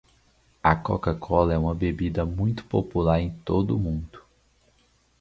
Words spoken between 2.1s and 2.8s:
muito